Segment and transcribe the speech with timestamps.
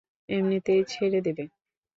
[0.29, 1.43] এমনিতেই ছেড়ে দেবে।